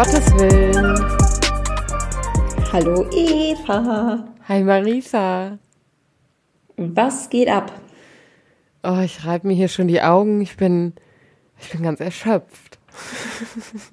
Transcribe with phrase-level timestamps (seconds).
[0.00, 0.98] Gottes Willen.
[2.72, 4.24] Hallo Eva.
[4.48, 5.58] Hi Marisa.
[6.78, 7.70] Was geht ab?
[8.82, 10.40] Oh, ich reibe mir hier schon die Augen.
[10.40, 10.94] Ich bin,
[11.60, 12.78] ich bin ganz erschöpft.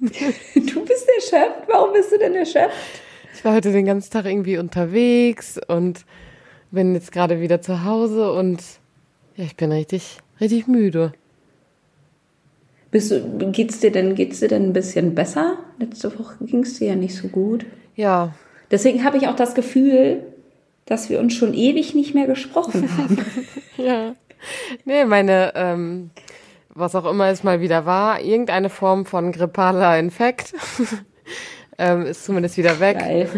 [0.00, 1.68] Du bist erschöpft?
[1.68, 3.02] Warum bist du denn erschöpft?
[3.34, 6.06] Ich war heute den ganzen Tag irgendwie unterwegs und
[6.70, 8.62] bin jetzt gerade wieder zu Hause und
[9.36, 11.12] ja, ich bin richtig, richtig müde.
[12.90, 15.58] Bist du, geht's dir denn, geht's dir denn ein bisschen besser?
[15.78, 17.66] Letzte Woche ging es dir ja nicht so gut.
[17.94, 18.32] Ja,
[18.70, 20.22] Deswegen habe ich auch das Gefühl,
[20.84, 23.18] dass wir uns schon ewig nicht mehr gesprochen haben.
[23.76, 24.14] ja.
[24.84, 26.10] Nee, meine, ähm,
[26.68, 30.52] was auch immer es mal wieder war, irgendeine Form von grippaler Infekt
[31.78, 32.98] ähm, ist zumindest wieder weg.
[32.98, 33.28] Geil.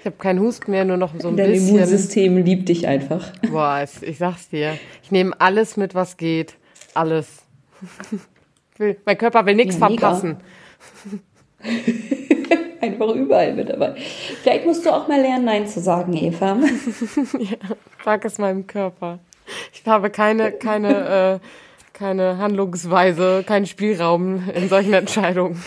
[0.00, 1.76] Ich habe keinen Husten mehr, nur noch so ein Dein bisschen.
[1.76, 3.32] Immunsystem liebt dich einfach.
[3.50, 4.78] Boah, ich, ich sag's dir.
[5.02, 6.56] Ich nehme alles mit, was geht.
[6.92, 7.42] Alles.
[8.76, 10.36] Will, mein Körper will nichts Ja, verpassen.
[12.80, 13.94] Einfach überall mit dabei.
[14.42, 16.58] Vielleicht musst du auch mal lernen, Nein zu sagen, Eva.
[18.04, 19.20] Sag es meinem Körper.
[19.72, 21.46] Ich habe keine, keine, äh,
[21.92, 25.62] keine Handlungsweise, keinen Spielraum in solchen Entscheidungen.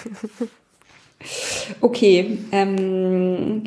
[1.82, 3.64] Okay, ähm,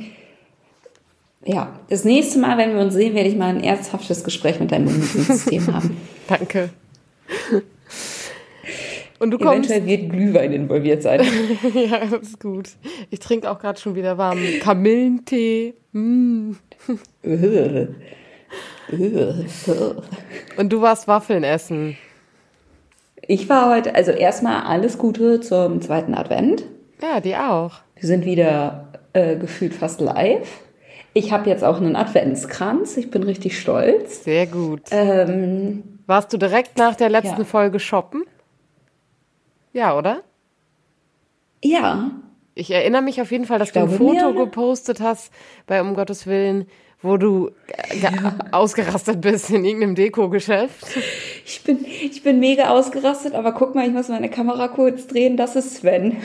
[1.44, 4.70] ja, das nächste Mal, wenn wir uns sehen, werde ich mal ein ernsthaftes Gespräch mit
[4.70, 5.96] deinem Immunsystem haben.
[6.28, 6.70] Danke.
[9.20, 9.70] Und du kommst.
[9.70, 11.20] Eventuell wird Glühwein involviert sein.
[11.74, 12.70] Ja, das ist gut.
[13.10, 15.74] Ich trinke auch gerade schon wieder warmen Kamillentee.
[15.92, 16.52] Mm.
[20.56, 21.96] Und du warst Waffeln essen.
[23.22, 26.64] Ich war heute, also erstmal alles Gute zum zweiten Advent.
[27.02, 27.74] Ja, die auch.
[27.96, 30.48] Wir sind wieder äh, gefühlt fast live.
[31.12, 32.96] Ich habe jetzt auch einen Adventskranz.
[32.96, 34.24] Ich bin richtig stolz.
[34.24, 34.83] Sehr gut.
[34.90, 37.45] Ähm, Warst du direkt nach der letzten Ja.
[37.45, 38.24] Folge shoppen?
[39.73, 40.23] Ja, oder?
[41.63, 42.11] ja,
[42.55, 44.45] Ich erinnere mich auf jeden Fall, dass du ein Foto oder?
[44.45, 45.33] gepostet hast
[45.67, 46.67] bei Um Gottes Willen,
[47.03, 48.11] wo du äh, ge-
[48.53, 50.85] ausgerastet bist in irgendeinem Deko-Geschäft.
[51.47, 55.36] ich bin, ich bin mega ausgerastet, aber guck mal, ich muss meine Kamera kurz drehen.
[55.36, 56.17] Das ist Sven.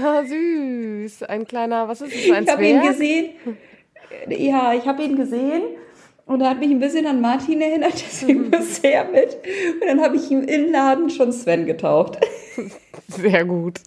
[0.00, 1.24] Ja, süß.
[1.24, 3.30] Ein kleiner, was ist das, ein Ich habe ihn gesehen.
[4.28, 5.62] Ja, ich habe ihn gesehen.
[6.26, 9.36] Und er hat mich ein bisschen an Martin erinnert, deswegen musste er mit.
[9.80, 12.18] Und dann habe ich ihm im Laden schon Sven getauft.
[13.08, 13.80] Sehr gut.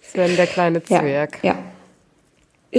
[0.00, 1.38] Sven, der kleine Zwerg.
[1.42, 1.58] Ja, ja.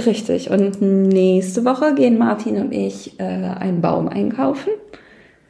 [0.02, 0.50] Richtig.
[0.50, 4.70] Und nächste Woche gehen Martin und ich äh, einen Baum einkaufen.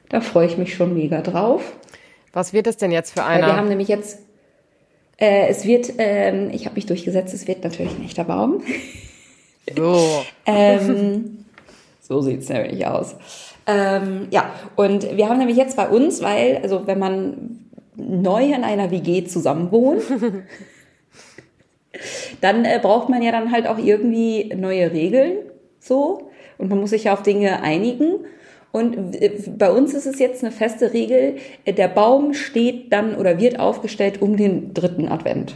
[0.09, 1.77] Da freue ich mich schon mega drauf.
[2.33, 3.69] Was wird es denn jetzt für Weil wir haben einer?
[3.71, 4.19] nämlich jetzt,
[5.19, 8.63] äh, es wird, ähm, ich habe mich durchgesetzt, es wird natürlich ein echter Baum.
[9.77, 10.25] So.
[10.45, 11.42] Ähm,
[12.13, 13.17] so sieht es nämlich aus.
[13.67, 17.61] Ähm, ja, und wir haben nämlich jetzt bei uns, weil, also wenn man
[17.97, 20.03] neu in einer WG zusammen wohnt,
[22.41, 25.39] dann äh, braucht man ja dann halt auch irgendwie neue Regeln,
[25.79, 26.31] so.
[26.59, 28.21] Und man muss sich ja auf Dinge einigen.
[28.73, 33.15] Und äh, bei uns ist es jetzt eine feste Regel, äh, der Baum steht dann
[33.15, 35.55] oder wird aufgestellt um den dritten Advent.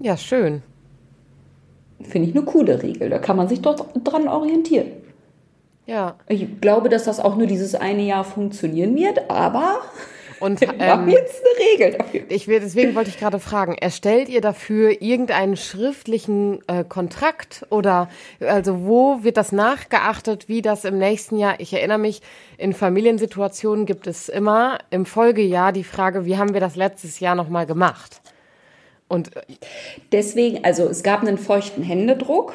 [0.00, 0.62] Ja, schön.
[2.02, 3.10] Finde ich eine coole Regel.
[3.10, 4.99] Da kann man sich doch dran orientieren.
[5.90, 6.14] Ja.
[6.28, 9.80] Ich glaube, dass das auch nur dieses eine Jahr funktionieren wird, aber
[10.38, 12.20] Und wir haben ähm, jetzt eine Regel dafür.
[12.28, 18.08] ich will, deswegen wollte ich gerade fragen, erstellt ihr dafür irgendeinen schriftlichen äh, Kontrakt oder
[18.38, 21.58] also wo wird das nachgeachtet, wie das im nächsten Jahr?
[21.58, 22.22] Ich erinnere mich,
[22.56, 27.34] in Familiensituationen gibt es immer im Folgejahr die Frage, wie haben wir das letztes Jahr
[27.34, 28.20] nochmal gemacht?
[29.10, 29.40] Und äh,
[30.12, 32.54] Deswegen, also es gab einen feuchten Händedruck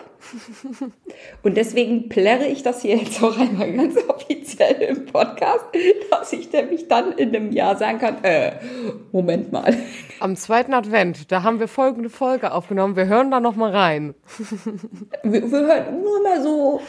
[1.44, 5.66] und deswegen plärre ich das hier jetzt auch einmal ganz offiziell im Podcast,
[6.10, 8.54] dass ich nämlich dann in einem Jahr sagen kann, äh,
[9.12, 9.76] Moment mal.
[10.22, 12.96] am zweiten Advent, da haben wir folgende Folge aufgenommen.
[12.96, 14.16] Wir hören da nochmal rein.
[15.24, 16.82] Wir, wir hören nur mal so,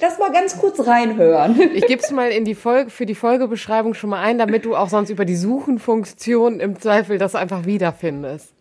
[0.00, 1.58] lass mal ganz kurz reinhören.
[1.74, 4.76] Ich gebe es mal in die Folge, für die Folgebeschreibung schon mal ein, damit du
[4.76, 8.52] auch sonst über die Suchenfunktion im Zweifel das einfach wiederfindest.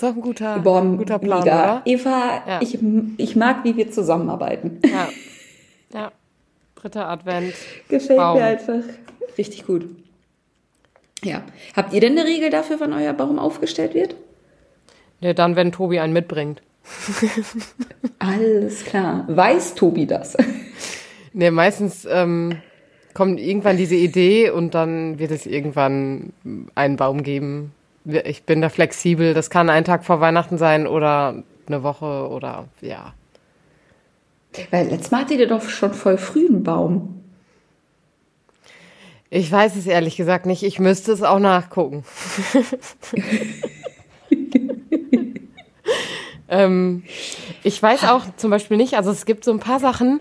[0.00, 1.62] Ist doch ein guter, Boah, guter Plan, mega.
[1.62, 1.82] oder?
[1.84, 2.62] Eva, Ja.
[2.62, 2.78] ich,
[3.18, 4.80] ich mag, wie wir zusammenarbeiten.
[4.82, 5.10] Ja.
[5.92, 6.12] ja.
[6.74, 7.52] Dritter Advent.
[7.88, 8.38] Gefällt Baum.
[8.38, 8.82] mir einfach
[9.36, 9.84] richtig gut.
[11.22, 11.42] Ja.
[11.76, 14.14] Habt ihr denn eine Regel dafür, wann euer Baum aufgestellt wird?
[15.20, 16.62] Ja, dann, wenn Tobi einen mitbringt.
[18.18, 19.26] Alles klar.
[19.28, 20.34] Weiß Tobi das?
[21.34, 22.56] Ne, meistens ähm,
[23.12, 26.32] kommt irgendwann diese Idee und dann wird es irgendwann
[26.74, 27.72] einen Baum geben.
[28.04, 29.34] Ich bin da flexibel.
[29.34, 33.14] Das kann ein Tag vor Weihnachten sein oder eine Woche oder ja.
[34.70, 37.22] Weil letztes Mal hattet ihr doch schon voll früh einen Baum.
[39.28, 40.62] Ich weiß es ehrlich gesagt nicht.
[40.64, 42.04] Ich müsste es auch nachgucken.
[46.50, 47.04] Ähm,
[47.62, 50.20] ich weiß auch zum Beispiel nicht, also es gibt so ein paar Sachen,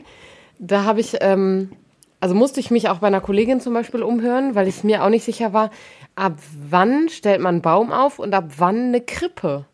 [0.60, 1.72] da habe ich, ähm,
[2.20, 5.10] also musste ich mich auch bei einer Kollegin zum Beispiel umhören, weil ich mir auch
[5.10, 5.72] nicht sicher war,
[6.20, 6.38] ab
[6.70, 9.66] wann stellt man einen Baum auf und ab wann eine Krippe?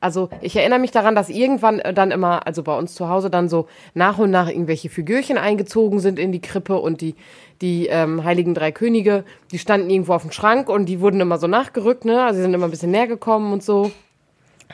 [0.00, 3.48] Also ich erinnere mich daran, dass irgendwann dann immer, also bei uns zu Hause dann
[3.48, 7.14] so nach und nach irgendwelche Figürchen eingezogen sind in die Krippe und die,
[7.62, 11.38] die ähm, Heiligen Drei Könige, die standen irgendwo auf dem Schrank und die wurden immer
[11.38, 12.22] so nachgerückt, ne?
[12.22, 13.92] Also sie sind immer ein bisschen näher gekommen und so.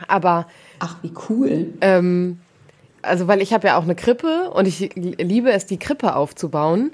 [0.08, 0.48] Aber
[0.80, 1.74] Ach, wie cool.
[1.80, 2.40] ähm,
[3.02, 6.90] also weil ich habe ja auch eine Krippe und ich liebe es, die Krippe aufzubauen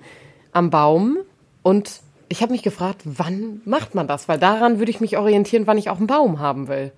[0.53, 1.19] am Baum.
[1.63, 4.29] Und ich habe mich gefragt, wann macht man das?
[4.29, 6.93] Weil daran würde ich mich orientieren, wann ich auch einen Baum haben will.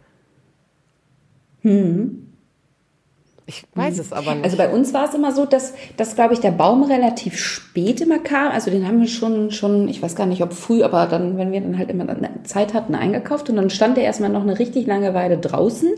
[3.47, 4.45] Ich weiß es aber nicht.
[4.45, 8.01] Also bei uns war es immer so, dass, dass glaube ich, der Baum relativ spät
[8.01, 8.53] immer kam.
[8.53, 11.51] Also den haben wir schon, schon, ich weiß gar nicht, ob früh, aber dann, wenn
[11.53, 12.07] wir dann halt immer
[12.45, 13.49] Zeit hatten, eingekauft.
[13.49, 15.91] Und dann stand der erstmal noch eine richtig lange Weile draußen,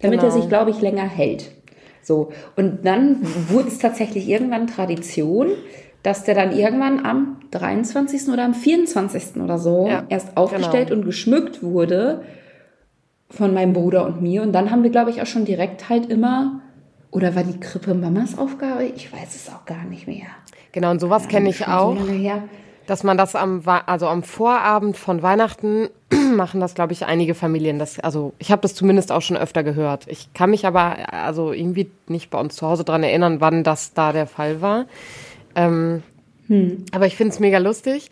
[0.00, 0.40] damit er Genau.
[0.40, 1.50] sich, glaube ich, länger hält.
[2.02, 2.32] So.
[2.56, 3.18] Und dann
[3.48, 5.48] wurde es tatsächlich irgendwann Tradition,
[6.06, 8.28] dass der dann irgendwann am 23.
[8.28, 9.42] oder am 24.
[9.42, 11.00] oder so Ja, erst aufgestellt genau.
[11.00, 12.22] und geschmückt wurde
[13.28, 14.42] von meinem Bruder und mir.
[14.42, 16.60] Und dann haben wir, glaube ich, auch schon direkt halt immer,
[17.10, 18.84] oder war die Krippe Mamas Aufgabe?
[18.84, 20.28] Ich weiß es auch gar nicht mehr.
[20.70, 21.96] genau, und sowas kenne ich auch.
[21.98, 22.42] So.
[22.86, 25.88] Dass man das am, also am Vorabend von Weihnachten
[26.36, 27.80] machen das, glaube ich, einige Familien.
[27.80, 30.06] Das, also ich habe das zumindest auch schon öfter gehört.
[30.06, 33.92] Ich kann mich aber also irgendwie nicht bei uns zu Hause dran erinnern, wann das
[33.92, 34.84] da der Fall war.
[35.56, 36.02] Ähm,
[36.92, 38.10] Aber ich finde es mega lustig,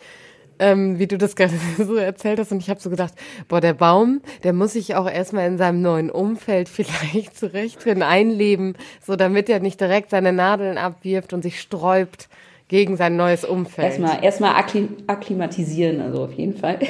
[0.59, 2.51] ähm, wie du das gerade so erzählt hast.
[2.51, 3.13] Und ich habe so gedacht,
[3.47, 8.03] boah, der Baum, der muss sich auch erstmal in seinem neuen Umfeld vielleicht zurecht drin
[8.03, 8.75] einleben,
[9.05, 12.27] so damit er nicht direkt seine Nadeln abwirft und sich sträubt
[12.67, 13.87] gegen sein neues Umfeld.
[13.89, 16.79] Erstmal, erstmal akkli akklimatisieren, also auf jeden Fall.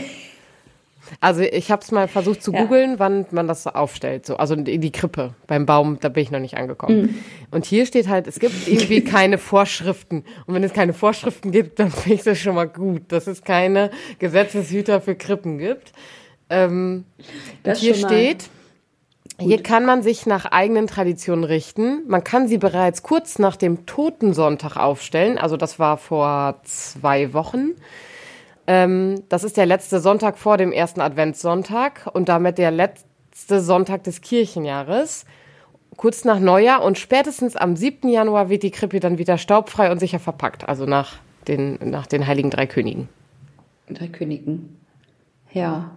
[1.19, 2.63] Also ich habe es mal versucht zu Ja.
[2.63, 4.25] googeln, wann man das aufstellt.
[4.25, 7.01] So, also die die Krippe beim Baum, da bin ich noch nicht angekommen.
[7.01, 7.15] Mhm.
[7.51, 10.23] Und hier steht halt, es gibt irgendwie keine Vorschriften.
[10.45, 13.43] Und wenn es keine Vorschriften gibt, dann finde ich das schon mal gut, dass es
[13.43, 15.93] keine Gesetzeshüter für Krippen gibt.
[16.49, 17.05] Ähm,
[17.63, 18.49] hier steht,
[19.39, 22.03] hier kann man sich nach eigenen Traditionen richten.
[22.07, 25.37] Man kann sie bereits kurz nach dem Totensonntag aufstellen.
[25.37, 27.71] Also das war vor zwei Wochen.
[28.67, 34.03] Ähm, das ist der letzte Sonntag vor dem ersten Adventssonntag und damit der letzte Sonntag
[34.03, 35.25] des Kirchenjahres.
[35.97, 38.09] Kurz nach Neujahr und spätestens am 7.
[38.09, 40.67] Januar wird die Krippe dann wieder staubfrei und sicher verpackt.
[40.67, 41.13] Also nach
[41.47, 43.07] den, nach den Heiligen Drei Königen.
[43.89, 44.77] Drei Königen.
[45.53, 45.91] Ja.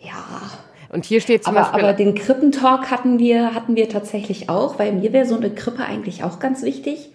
[0.00, 0.50] Ja.
[0.92, 1.84] Und hier steht zum Aber, Beispiel.
[1.84, 5.84] aber den Krippentalk hatten wir, hatten wir tatsächlich auch, weil mir wäre so eine Krippe
[5.84, 7.09] eigentlich auch ganz wichtig.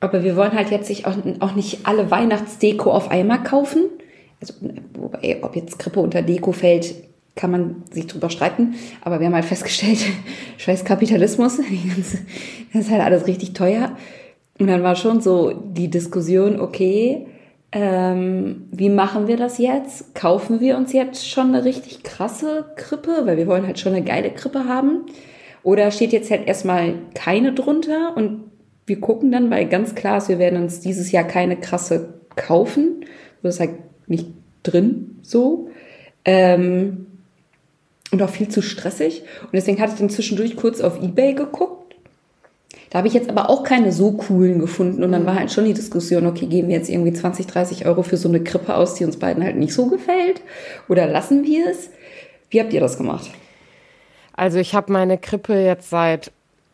[0.00, 3.84] Aber wir wollen halt jetzt sich auch, nicht alle Weihnachtsdeko auf einmal kaufen.
[4.40, 4.54] Also,
[4.94, 6.94] wobei, ob jetzt Krippe unter Deko fällt,
[7.34, 8.74] kann man sich drüber streiten.
[9.02, 9.98] Aber wir haben halt festgestellt,
[10.58, 11.58] scheiß Kapitalismus,
[12.72, 13.96] das ist halt alles richtig teuer.
[14.58, 17.26] Und dann war schon so die Diskussion, okay,
[17.72, 20.14] ähm, wie machen wir das jetzt?
[20.14, 24.04] Kaufen wir uns jetzt schon eine richtig krasse Krippe, weil wir wollen halt schon eine
[24.04, 25.06] geile Krippe haben?
[25.62, 28.44] Oder steht jetzt halt erstmal keine drunter und
[28.86, 33.04] wir gucken dann, weil ganz klar ist, wir werden uns dieses Jahr keine krasse kaufen.
[33.42, 33.72] Das ist halt
[34.06, 34.28] nicht
[34.62, 35.68] drin so.
[36.24, 37.06] Ähm,
[38.12, 39.22] und auch viel zu stressig.
[39.42, 41.96] Und deswegen hatte ich dann zwischendurch kurz auf Ebay geguckt.
[42.90, 45.02] Da habe ich jetzt aber auch keine so coolen gefunden.
[45.02, 48.02] Und dann war halt schon die Diskussion, okay, geben wir jetzt irgendwie 20, 30 Euro
[48.02, 50.40] für so eine Krippe aus, die uns beiden halt nicht so gefällt?
[50.88, 51.90] Oder lassen wir es?
[52.50, 53.30] Wie habt ihr das gemacht?
[54.34, 56.30] Also ich habe meine Krippe jetzt seit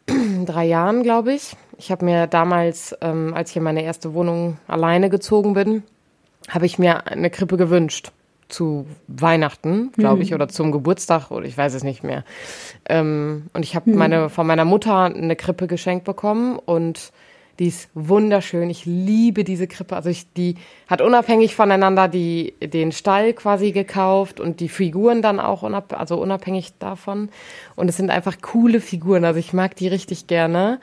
[0.46, 1.56] drei Jahren, glaube ich.
[1.82, 5.82] Ich habe mir damals, ähm, als ich in meine erste Wohnung alleine gezogen bin,
[6.48, 8.12] habe ich mir eine Krippe gewünscht.
[8.48, 12.22] Zu Weihnachten, glaube ich, oder zum Geburtstag, oder ich weiß es nicht mehr.
[12.88, 17.12] Ähm, und ich habe meine, von meiner Mutter eine Krippe geschenkt bekommen und
[17.58, 18.70] die ist wunderschön.
[18.70, 19.96] Ich liebe diese Krippe.
[19.96, 25.40] Also ich, die hat unabhängig voneinander die, den Stall quasi gekauft und die Figuren dann
[25.40, 27.28] auch unab, also unabhängig davon.
[27.74, 29.24] Und es sind einfach coole Figuren.
[29.24, 30.78] Also ich mag die richtig gerne.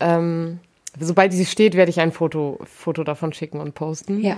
[0.00, 0.58] Ähm,
[0.98, 4.20] sobald sie steht, werde ich ein Foto, Foto davon schicken und posten.
[4.20, 4.36] Ja.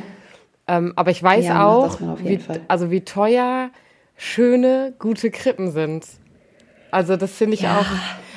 [0.68, 2.60] Ähm, aber ich weiß Ja, auch, wie, Fall.
[2.68, 3.70] also wie teuer
[4.16, 6.06] schöne, gute Krippen sind.
[6.90, 7.78] Also das finde ich Ja.
[7.80, 7.86] auch.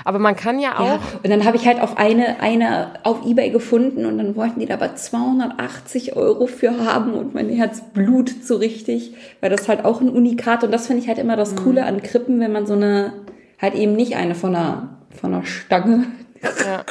[0.06, 0.86] Aber man kann ja auch.
[0.86, 4.60] Ja, und dann habe ich halt auf eine, eine auf Ebay gefunden und dann wollten
[4.60, 9.70] die da aber 280 Euro für haben und mein Herz blutet so richtig, weil das
[9.70, 12.52] halt auch ein Unikat und das finde ich halt immer das Coole an Krippen, wenn
[12.52, 13.14] man so eine,
[13.62, 16.06] halt eben nicht eine von einer, von einer Stange
[16.44, 16.86] Ja.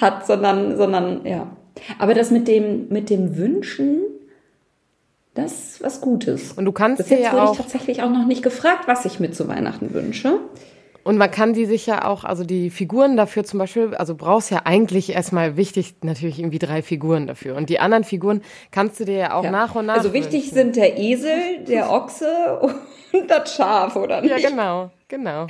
[0.00, 1.48] hat, sondern, sondern, ja.
[1.98, 4.00] Aber das mit dem, mit dem Wünschen,
[5.34, 6.52] das ist was Gutes.
[6.52, 7.52] Und du kannst Bis jetzt ja wurde auch.
[7.52, 10.40] ich tatsächlich auch noch nicht gefragt, was ich mir zu Weihnachten wünsche.
[11.04, 14.50] Und man kann die sich ja auch, also die Figuren dafür zum Beispiel, also brauchst
[14.50, 17.56] ja eigentlich erstmal wichtig, natürlich irgendwie drei Figuren dafür.
[17.56, 19.50] Und die anderen Figuren kannst du dir ja auch ja.
[19.50, 19.96] nach und nach.
[19.96, 20.54] Also wichtig wünschen.
[20.54, 22.60] sind der Esel, der Ochse
[23.12, 24.30] und das Schaf, oder nicht?
[24.30, 25.46] Ja, genau, genau.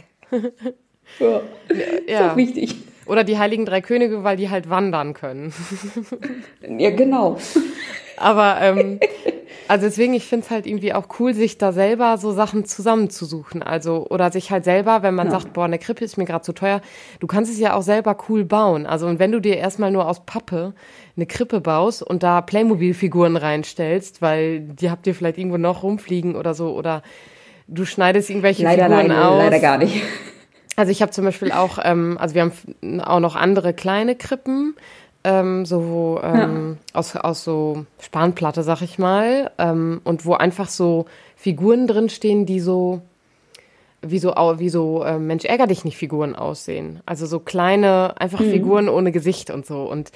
[1.21, 1.40] ja,
[2.07, 2.21] ja.
[2.26, 2.76] Ist auch wichtig.
[3.06, 5.52] Oder die Heiligen Drei Könige, weil die halt wandern können.
[6.78, 7.38] ja, genau.
[8.16, 9.00] Aber ähm,
[9.68, 13.62] also deswegen, ich finde es halt irgendwie auch cool, sich da selber so Sachen zusammenzusuchen.
[13.62, 15.32] Also, oder sich halt selber, wenn man ja.
[15.32, 16.80] sagt, boah, eine Krippe ist mir gerade zu teuer,
[17.21, 18.87] du kannst es ja auch selber cool bauen.
[18.87, 20.75] Also, und wenn du dir erstmal nur aus Pappe
[21.16, 26.37] eine Krippe baust und da Playmobil-Figuren reinstellst, weil die habt ihr vielleicht irgendwo noch rumfliegen
[26.37, 27.02] oder so, oder
[27.66, 29.38] du schneidest irgendwelche leider, Figuren nein, aus.
[29.38, 30.02] Leider gar nicht.
[30.76, 34.75] Also ich habe zum Beispiel auch, ähm, also wir haben auch noch andere kleine Krippen,
[35.25, 36.99] ähm, so ähm, ja.
[36.99, 42.61] aus, aus so Spanplatte, sag ich mal, ähm, und wo einfach so Figuren drinstehen, die
[42.61, 43.02] so
[44.05, 47.00] wie so, wie so äh, Mensch ärger dich nicht Figuren aussehen.
[47.07, 48.50] Also so kleine, einfach mhm.
[48.50, 49.85] Figuren ohne Gesicht und so.
[49.85, 50.11] Und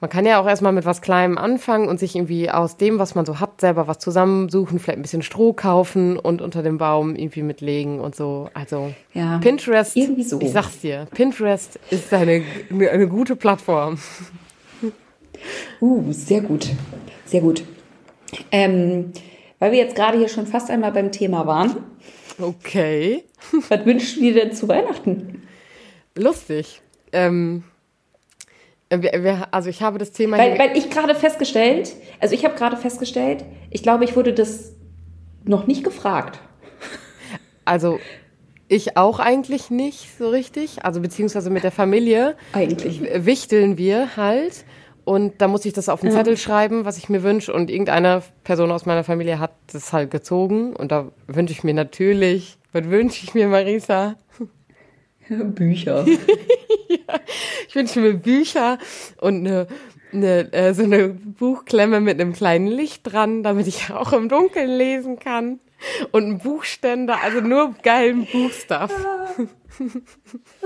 [0.00, 3.14] man kann ja auch erstmal mit was Kleinem anfangen und sich irgendwie aus dem, was
[3.14, 7.16] man so hat, selber was zusammensuchen, vielleicht ein bisschen Stroh kaufen und unter dem Baum
[7.16, 8.48] irgendwie mitlegen und so.
[8.54, 10.40] Also ja, Pinterest, irgendwie so.
[10.40, 13.98] ich sag's dir, Pinterest ist eine, eine gute Plattform.
[15.80, 16.68] Uh, sehr gut,
[17.24, 17.64] sehr gut.
[18.50, 19.12] Ähm,
[19.58, 21.76] weil wir jetzt gerade hier schon fast einmal beim Thema waren.
[22.40, 23.24] Okay.
[23.68, 25.42] Was wünschst du dir denn zu Weihnachten?
[26.16, 26.82] Lustig.
[27.12, 27.64] Ähm,
[29.50, 30.38] also ich habe das Thema.
[30.38, 34.72] Weil, weil ich gerade festgestellt, also ich habe gerade festgestellt, ich glaube, ich wurde das
[35.44, 36.40] noch nicht gefragt.
[37.64, 37.98] Also
[38.68, 40.84] ich auch eigentlich nicht so richtig.
[40.84, 42.36] Also beziehungsweise mit der Familie.
[42.52, 43.02] Eigentlich.
[43.26, 44.64] Wichteln wir halt.
[45.04, 46.16] Und da muss ich das auf den ja.
[46.16, 47.52] Zettel schreiben, was ich mir wünsche.
[47.52, 50.76] Und irgendeine Person aus meiner Familie hat das halt gezogen.
[50.76, 54.16] Und da wünsche ich mir natürlich, was wünsche ich mir, Marisa?
[55.54, 56.04] Bücher.
[56.88, 57.20] ja,
[57.68, 58.78] ich wünsche mir Bücher
[59.20, 59.66] und eine,
[60.12, 64.70] eine, äh, so eine Buchklemme mit einem kleinen Licht dran, damit ich auch im Dunkeln
[64.70, 65.60] lesen kann.
[66.10, 68.90] Und ein Buchständer, also nur geilen Buchstuff.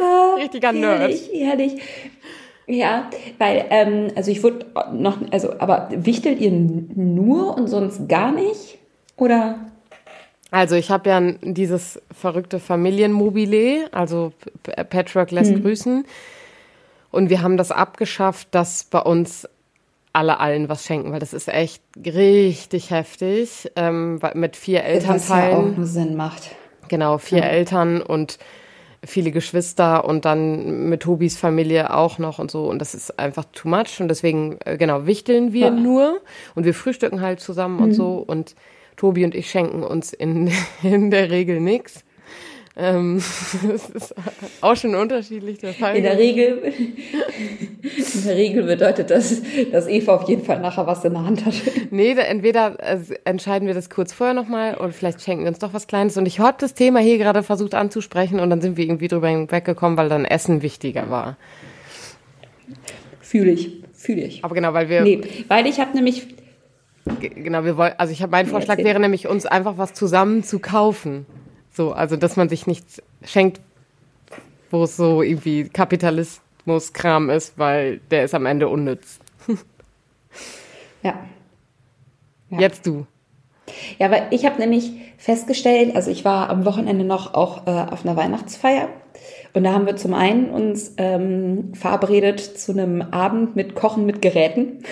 [0.01, 1.01] Ah, Richtiger Nerd.
[1.01, 1.83] Herrlich, herrlich.
[2.67, 8.33] Ja, weil, ähm, also ich würde noch, also, aber wichtelt ihr nur und sonst gar
[8.33, 8.79] nicht?
[9.19, 9.72] Oder?
[10.53, 14.33] Also ich habe ja dieses verrückte Familienmobile, also
[14.91, 15.63] Patchwork lässt hm.
[15.63, 16.05] grüßen.
[17.11, 19.49] Und wir haben das abgeschafft, dass bei uns
[20.13, 23.73] alle allen was schenken, weil das ist echt richtig heftig.
[23.77, 25.21] Ähm, mit vier Elternteilen.
[25.21, 26.51] Was ja auch nur Sinn macht.
[26.89, 27.45] Genau, vier ja.
[27.45, 28.39] Eltern und
[29.03, 32.67] viele Geschwister und dann mit Tobis Familie auch noch und so.
[32.67, 34.01] Und das ist einfach too much.
[34.01, 35.71] Und deswegen, äh, genau, wichteln wir ja.
[35.71, 36.21] nur
[36.55, 37.83] und wir frühstücken halt zusammen mhm.
[37.85, 38.23] und so.
[38.27, 38.55] Und
[38.97, 40.51] Tobi und ich schenken uns in,
[40.83, 42.05] in der Regel nichts.
[42.75, 43.23] Ähm,
[43.71, 44.15] das ist
[44.63, 45.97] auch schon unterschiedlich der Fall.
[45.97, 46.63] In der Regel,
[47.83, 51.45] in der Regel bedeutet das, dass Eva auf jeden Fall nachher was in der Hand
[51.45, 51.55] hat.
[51.91, 55.75] Nee, entweder also entscheiden wir das kurz vorher nochmal oder vielleicht schenken wir uns doch
[55.75, 56.17] was Kleines.
[56.17, 59.29] Und ich habe das Thema hier gerade versucht anzusprechen und dann sind wir irgendwie drüber
[59.29, 61.37] hinweggekommen, weil dann Essen wichtiger war.
[63.21, 64.45] Fühle ich, fühle ich.
[64.45, 65.03] Aber genau, weil wir.
[65.03, 66.27] Nee, weil ich habe nämlich
[67.05, 70.59] Genau, wir wollen, also ich habe mein Vorschlag wäre nämlich uns einfach was zusammen zu
[70.61, 71.27] kaufen.
[71.73, 73.61] So, also dass man sich nichts schenkt,
[74.71, 79.19] wo es so irgendwie Kapitalismus-Kram ist, weil der ist am Ende unnütz.
[81.03, 81.15] ja.
[82.51, 82.59] ja.
[82.59, 83.07] Jetzt du.
[83.99, 88.05] Ja, weil ich habe nämlich festgestellt, also ich war am Wochenende noch auch äh, auf
[88.05, 88.89] einer Weihnachtsfeier
[89.55, 94.23] und da haben wir zum einen uns ähm, verabredet zu einem Abend mit Kochen mit
[94.23, 94.83] Geräten.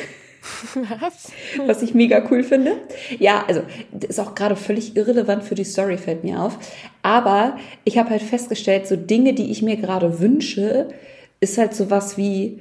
[1.01, 1.33] Was?
[1.67, 2.73] Was ich mega cool finde.
[3.19, 3.63] Ja, also
[4.09, 6.59] ist auch gerade völlig irrelevant für die Story, fällt mir auf.
[7.03, 10.89] Aber ich habe halt festgestellt, so Dinge, die ich mir gerade wünsche,
[11.41, 12.61] ist halt sowas wie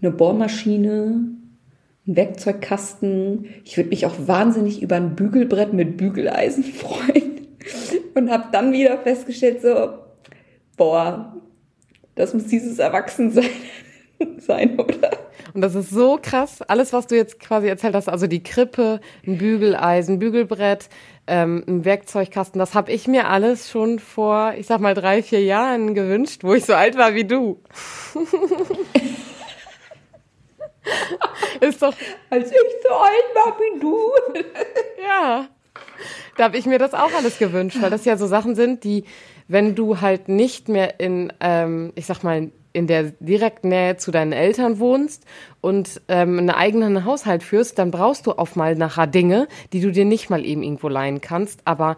[0.00, 1.28] eine Bohrmaschine,
[2.06, 3.46] ein Werkzeugkasten.
[3.64, 7.32] Ich würde mich auch wahnsinnig über ein Bügelbrett mit Bügeleisen freuen.
[8.14, 9.94] Und habe dann wieder festgestellt, so,
[10.76, 11.34] boah,
[12.14, 13.50] das muss dieses Erwachsensein
[14.38, 15.10] sein, oder?
[15.54, 16.62] Und das ist so krass.
[16.62, 20.88] Alles, was du jetzt quasi erzählt hast, also die Krippe, ein Bügeleisen, Bügelbrett,
[21.28, 25.42] ähm, ein Werkzeugkasten, das habe ich mir alles schon vor, ich sag mal, drei, vier
[25.42, 27.62] Jahren gewünscht, wo ich so alt war wie du.
[31.60, 31.94] ist doch.
[32.30, 34.10] Als ich so alt war wie du.
[35.06, 35.48] ja.
[36.36, 39.04] Da habe ich mir das auch alles gewünscht, weil das ja so Sachen sind, die,
[39.46, 44.10] wenn du halt nicht mehr in, ähm, ich sag mal, in der direkten Nähe zu
[44.10, 45.24] deinen Eltern wohnst
[45.62, 49.90] und ähm, einen eigenen Haushalt führst, dann brauchst du auf mal nachher Dinge, die du
[49.90, 51.60] dir nicht mal eben irgendwo leihen kannst.
[51.64, 51.96] Aber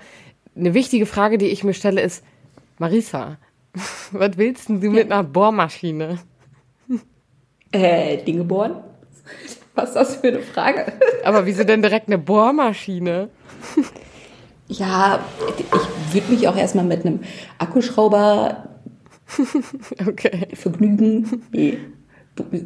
[0.55, 2.23] eine wichtige Frage, die ich mir stelle, ist,
[2.79, 3.39] Marisa,
[4.13, 6.19] Was willst denn du mit einer Bohrmaschine?
[7.73, 8.77] Äh, Dinge bohren?
[9.75, 10.93] Was ist das für eine Frage?
[11.25, 13.29] Aber wieso denn direkt eine Bohrmaschine?
[14.69, 15.21] Ja,
[15.59, 17.21] ich würde mich auch erstmal mit einem
[17.59, 18.66] Akkuschrauber
[20.07, 20.49] Okay.
[20.55, 21.43] vergnügen.
[21.53, 21.79] Nee.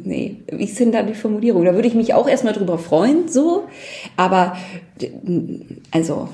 [0.03, 1.63] Nee, wie ist denn da die Formulierung?
[1.63, 3.69] Da würde ich mich auch erstmal drüber freuen, so.
[4.17, 4.57] Aber,
[5.91, 6.27] also,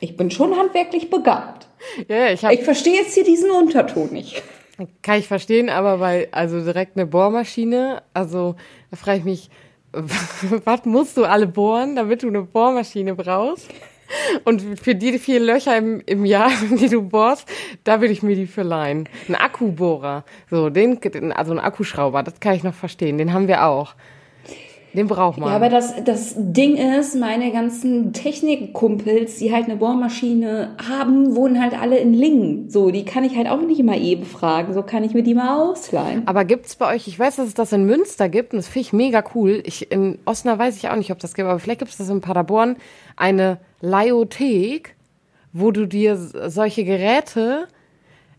[0.00, 1.68] ich bin schon handwerklich begabt.
[2.08, 4.42] Ja, ich Ich verstehe jetzt hier diesen Unterton nicht.
[5.02, 8.56] Kann ich verstehen, aber weil, also direkt eine Bohrmaschine, also
[8.90, 9.50] da frage ich mich,
[9.92, 13.68] was musst du alle bohren, damit du eine Bohrmaschine brauchst?
[14.44, 17.48] Und für die vier Löcher im, im Jahr, die du bohrst,
[17.84, 19.08] da würde ich mir die für leihen.
[19.28, 20.98] Ein Akkubohrer, so, den,
[21.32, 23.94] also ein Akkuschrauber, das kann ich noch verstehen, den haben wir auch.
[24.94, 25.48] Den braucht man.
[25.48, 31.60] Ja, aber das, das Ding ist, meine ganzen Technikkumpels, die halt eine Bohrmaschine haben, wohnen
[31.60, 32.70] halt alle in Lingen.
[32.70, 34.72] So, die kann ich halt auch nicht immer eben fragen.
[34.72, 36.22] So kann ich mir die mal ausleihen.
[36.26, 38.86] Aber gibt's bei euch, ich weiß, dass es das in Münster gibt und das finde
[38.86, 39.62] ich mega cool.
[39.66, 42.08] Ich, in Osnabrück weiß ich auch nicht, ob das gibt, aber vielleicht gibt es das
[42.08, 42.76] in Paderborn,
[43.16, 44.96] eine Leiothek,
[45.52, 47.68] wo du dir solche Geräte,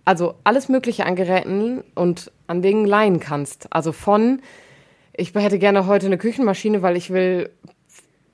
[0.04, 3.72] also alles Mögliche an Geräten und an Dingen leihen kannst.
[3.72, 4.42] Also von,
[5.16, 7.50] ich hätte gerne heute eine Küchenmaschine, weil ich will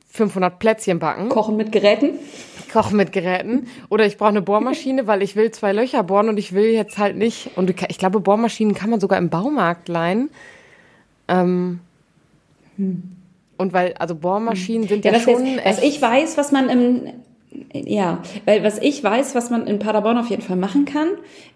[0.07, 1.29] 500 Plätzchen backen.
[1.29, 2.19] Kochen mit Geräten.
[2.71, 3.67] Kochen mit Geräten.
[3.89, 6.97] Oder ich brauche eine Bohrmaschine, weil ich will zwei Löcher bohren und ich will jetzt
[6.97, 7.51] halt nicht.
[7.55, 10.29] Und ich glaube, Bohrmaschinen kann man sogar im Baumarkt leihen.
[11.27, 11.79] Ähm,
[13.61, 17.01] Und weil, also Bohrmaschinen sind ja, Ja, schon heißt, was ich weiß, was man im
[17.73, 21.09] ja, weil was ich weiß, was man in Paderborn auf jeden Fall machen kann,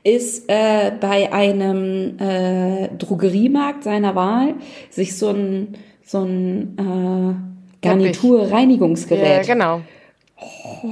[0.03, 4.55] ist äh, bei einem äh, Drogeriemarkt seiner Wahl
[4.89, 9.47] sich so ein so ein äh, ja, Garnitur-Reinigungsgerät.
[9.47, 9.81] genau.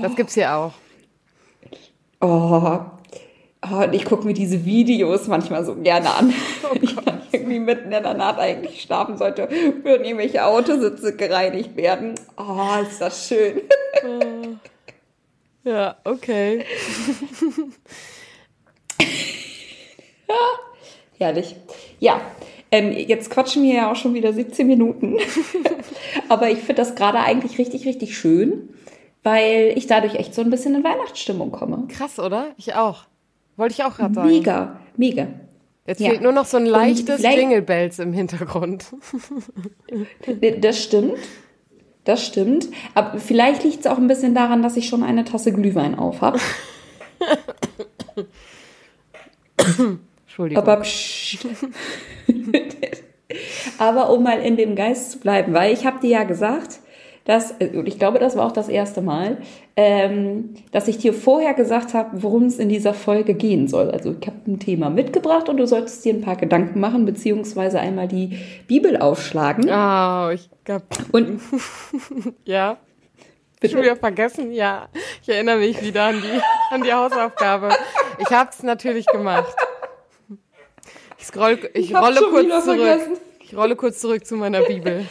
[0.02, 0.72] Das gibt's hier auch.
[2.22, 2.80] Oh.
[3.72, 6.34] Oh, ich gucke mir diese Videos manchmal so gerne an.
[6.64, 9.50] Oh Wenn ich dann irgendwie mitten in der Nacht eigentlich schlafen sollte,
[9.84, 12.16] würden irgendwelche Autositze gereinigt werden.
[12.38, 13.62] Oh, ist das schön.
[15.64, 16.66] Ja, okay.
[21.18, 21.56] Herrlich.
[22.00, 22.22] Ja,
[22.72, 25.18] ähm, jetzt quatschen wir ja auch schon wieder 17 Minuten.
[26.30, 28.70] Aber ich finde das gerade eigentlich richtig, richtig schön,
[29.22, 31.86] weil ich dadurch echt so ein bisschen in Weihnachtsstimmung komme.
[31.88, 32.48] Krass, oder?
[32.58, 33.06] Ich auch.
[33.58, 34.28] Wollte ich auch gerade sagen.
[34.30, 35.28] Mega, mega.
[35.86, 36.10] Jetzt Ja.
[36.12, 38.86] fehlt nur noch so ein leichtes Jingle Bells im Hintergrund.
[40.62, 41.18] Das stimmt.
[42.06, 42.68] Das stimmt.
[42.96, 46.22] Aber vielleicht liegt es auch ein bisschen daran, dass ich schon eine Tasse Glühwein auf
[46.22, 46.40] habe.
[50.26, 50.62] Entschuldigung.
[50.64, 51.46] Aber pssst.
[53.78, 56.80] Aber um mal in dem Geist zu bleiben, weil ich habe dir ja gesagt,
[57.26, 59.38] dass, ich glaube, das war auch das erste Mal,
[59.78, 63.92] ähm, dass ich dir vorher gesagt habe, worum es in dieser Folge gehen soll.
[63.92, 67.80] Also ich habe ein Thema mitgebracht und du solltest dir ein paar Gedanken machen, beziehungsweise
[67.80, 69.70] einmal die Bibel aufschlagen.
[69.70, 71.40] Ah, ich hab, Und
[72.46, 72.78] ja.
[73.62, 73.76] Bitte?
[73.76, 74.52] Schon wieder vergessen?
[74.52, 74.90] Ja.
[75.22, 76.42] Ich erinnere mich wieder an die,
[76.76, 77.70] an die Hausaufgabe.
[78.20, 79.56] Ich habe es natürlich gemacht.
[81.18, 82.80] Ich scroll, ich, Ich rolle kurz zurück.
[82.82, 83.14] vergessen.
[83.40, 85.06] Ich rolle kurz zurück zu meiner Bibel.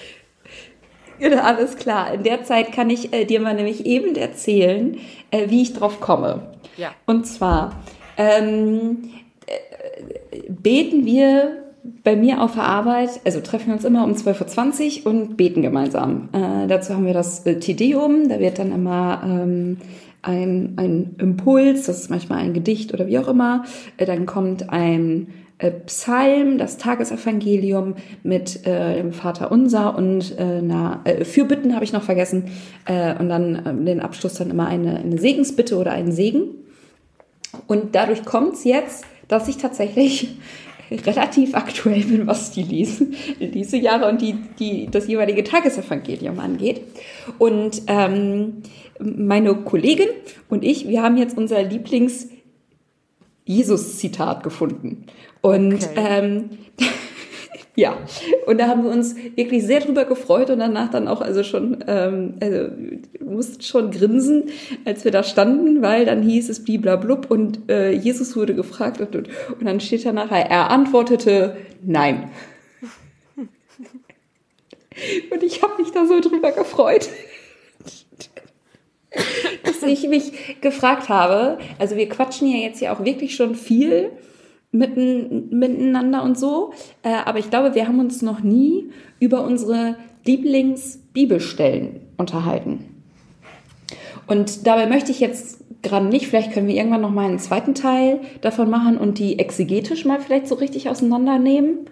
[1.19, 2.15] Ja, alles klar.
[2.15, 4.99] In der Zeit kann ich äh, dir mal nämlich eben erzählen,
[5.31, 6.43] äh, wie ich drauf komme.
[6.77, 6.93] Ja.
[7.07, 7.83] Und zwar
[8.17, 9.11] ähm,
[9.47, 11.63] äh, beten wir
[12.05, 15.63] bei mir auf der Arbeit, also treffen wir uns immer um 12.20 Uhr und beten
[15.63, 16.29] gemeinsam.
[16.33, 19.79] Äh, dazu haben wir das äh, Tedeum, da wird dann immer ähm,
[20.23, 23.65] ein, ein Impuls, das ist manchmal ein Gedicht oder wie auch immer,
[23.97, 25.29] äh, dann kommt ein
[25.71, 31.93] Psalm, das Tagesevangelium mit äh, dem Vater Unser und äh, einer äh, Fürbitten habe ich
[31.93, 32.51] noch vergessen
[32.87, 36.43] äh, und dann ähm, den Abschluss dann immer eine, eine Segensbitte oder einen Segen.
[37.67, 40.37] Und dadurch kommt es jetzt, dass ich tatsächlich
[40.91, 43.07] relativ aktuell bin, was die Lese,
[43.39, 46.83] Lesejahre und die, die, das jeweilige Tagesevangelium angeht.
[47.39, 48.63] Und ähm,
[48.99, 50.09] meine Kollegin
[50.49, 52.32] und ich, wir haben jetzt unser Lieblings-
[53.45, 55.07] Jesus-Zitat gefunden.
[55.41, 55.89] Und Okay.
[55.97, 56.51] ähm,
[57.77, 57.97] ja,
[58.47, 61.85] und da haben wir uns wirklich sehr drüber gefreut und danach dann auch also schon,
[61.87, 62.69] ähm, also
[63.25, 64.45] mussten schon grinsen,
[64.85, 69.17] als wir da standen, weil dann hieß es bliblablub und äh, Jesus wurde gefragt und,
[69.17, 69.29] und,
[69.59, 72.31] und dann steht da nachher, er antwortete nein.
[75.31, 77.09] Und ich habe mich da so drüber gefreut
[79.65, 84.11] dass ich mich gefragt habe, also wir quatschen ja jetzt ja auch wirklich schon viel
[84.71, 86.73] mitten, miteinander und so,
[87.03, 92.89] äh, aber ich glaube, wir haben uns noch nie über unsere Lieblingsbibelstellen unterhalten.
[94.27, 96.29] Und dabei möchte ich jetzt gerade nicht.
[96.29, 100.21] Vielleicht können wir irgendwann noch mal einen zweiten Teil davon machen und die exegetisch mal
[100.21, 101.91] vielleicht so richtig auseinandernehmen.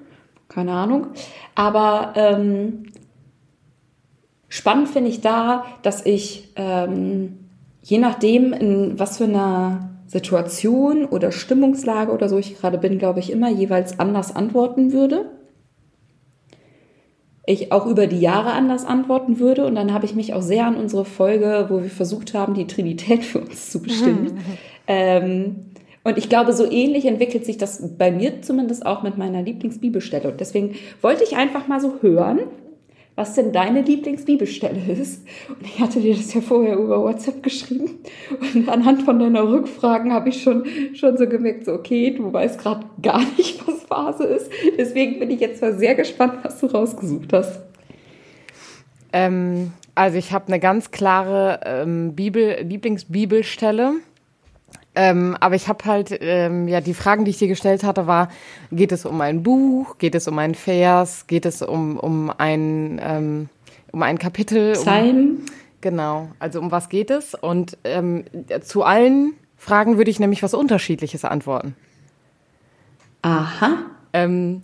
[0.49, 1.09] Keine Ahnung.
[1.55, 2.85] Aber ähm,
[4.51, 7.39] spannend finde ich da, dass ich ähm,
[7.83, 13.21] je nachdem, in was für einer Situation oder Stimmungslage oder so ich gerade bin, glaube
[13.21, 15.31] ich, immer jeweils anders antworten würde.
[17.47, 19.65] Ich auch über die Jahre anders antworten würde.
[19.65, 22.67] Und dann habe ich mich auch sehr an unsere Folge, wo wir versucht haben, die
[22.67, 24.39] Trinität für uns zu bestimmen.
[24.87, 25.67] ähm,
[26.03, 30.31] und ich glaube, so ähnlich entwickelt sich das bei mir zumindest auch mit meiner Lieblingsbibelstelle.
[30.31, 32.41] Und deswegen wollte ich einfach mal so hören,
[33.21, 35.27] was denn deine Lieblingsbibelstelle ist.
[35.47, 37.99] Und ich hatte dir das ja vorher über WhatsApp geschrieben.
[38.55, 42.59] Und anhand von deiner Rückfragen habe ich schon, schon so gemerkt, so, okay, du weißt
[42.59, 44.51] gerade gar nicht, was Phase ist.
[44.79, 47.61] Deswegen bin ich jetzt mal sehr gespannt, was du rausgesucht hast.
[49.13, 53.97] Ähm, also ich habe eine ganz klare ähm, Bibel, Lieblingsbibelstelle.
[55.03, 58.29] Ähm, aber ich habe halt, ähm, ja, die Fragen, die ich dir gestellt hatte, war,
[58.71, 63.01] geht es um ein Buch, geht es um einen Vers, geht es um, um, ein,
[63.03, 63.49] ähm,
[63.93, 64.73] um ein Kapitel?
[64.73, 65.17] Psalm.
[65.17, 65.47] Um,
[65.81, 67.35] genau, also um was geht es?
[67.35, 68.27] Und ähm,
[68.61, 71.75] zu allen Fragen würde ich nämlich was Unterschiedliches antworten.
[73.23, 73.79] Aha.
[74.13, 74.63] Ähm,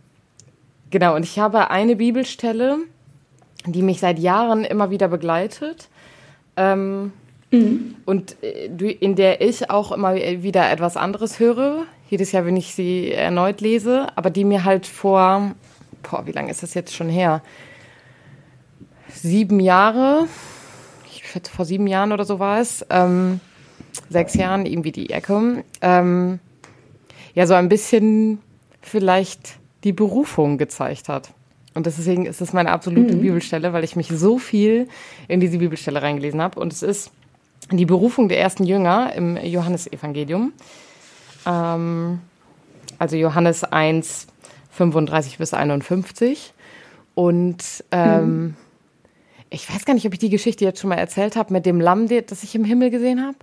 [0.90, 2.80] genau, und ich habe eine Bibelstelle,
[3.64, 5.88] die mich seit Jahren immer wieder begleitet.
[6.58, 7.14] Ähm,
[7.56, 7.94] Mhm.
[8.04, 12.74] Und äh, in der ich auch immer wieder etwas anderes höre, jedes Jahr, wenn ich
[12.74, 15.52] sie erneut lese, aber die mir halt vor,
[16.02, 17.42] boah, wie lange ist das jetzt schon her?
[19.08, 20.26] Sieben Jahre,
[21.10, 23.40] ich schätze vor sieben Jahren oder so war es, ähm,
[24.08, 26.38] sechs Jahren, irgendwie die Ecke, ähm,
[27.34, 28.38] ja, so ein bisschen
[28.80, 31.30] vielleicht die Berufung gezeigt hat.
[31.74, 33.20] Und deswegen ist es meine absolute mhm.
[33.20, 34.88] Bibelstelle, weil ich mich so viel
[35.28, 36.58] in diese Bibelstelle reingelesen habe.
[36.58, 37.10] Und es ist
[37.70, 40.52] die Berufung der ersten Jünger im Johannesevangelium.
[41.46, 42.20] Ähm,
[42.98, 44.26] also Johannes 1,
[44.70, 46.52] 35 bis 51.
[47.14, 48.54] Und ähm, mhm.
[49.50, 51.80] ich weiß gar nicht, ob ich die Geschichte jetzt schon mal erzählt habe mit dem
[51.80, 53.38] Lamm, das ich im Himmel gesehen habe.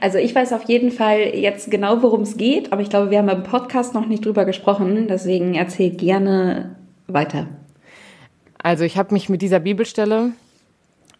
[0.00, 3.18] Also ich weiß auf jeden Fall jetzt genau, worum es geht, aber ich glaube, wir
[3.18, 7.46] haben im Podcast noch nicht drüber gesprochen, deswegen erzähl gerne weiter.
[8.62, 10.32] Also ich habe mich mit dieser Bibelstelle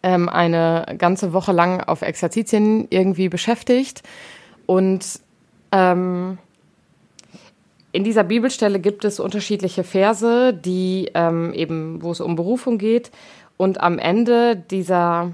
[0.03, 4.03] ähm, eine ganze Woche lang auf Exerzitien irgendwie beschäftigt.
[4.65, 5.19] Und
[5.71, 6.37] ähm,
[7.91, 13.11] in dieser Bibelstelle gibt es unterschiedliche Verse, die ähm, eben, wo es um Berufung geht.
[13.57, 15.33] Und am Ende dieser,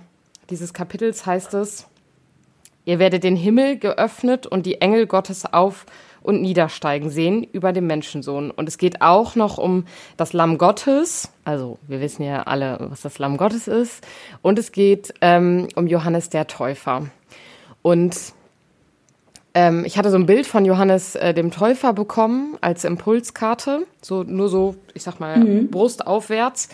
[0.50, 1.88] dieses Kapitels heißt es,
[2.86, 5.86] ihr werdet den Himmel geöffnet und die Engel Gottes auf
[6.24, 8.50] und niedersteigen sehen über den Menschensohn.
[8.50, 9.86] Und es geht auch noch um
[10.18, 11.30] das Lamm Gottes.
[11.46, 14.06] Also wir wissen ja alle, was das Lamm Gottes ist.
[14.42, 17.08] Und es geht ähm, um Johannes der Täufer.
[17.82, 18.18] Und
[19.54, 23.86] ähm, ich hatte so ein Bild von Johannes äh, dem Täufer bekommen als Impulskarte.
[24.02, 25.70] So nur so, ich sag mal, mhm.
[25.70, 26.70] Brust aufwärts.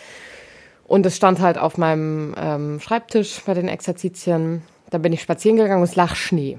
[0.87, 4.61] Und es stand halt auf meinem ähm, Schreibtisch bei den Exerzitien.
[4.89, 6.57] Da bin ich spazieren gegangen und es lag Schnee.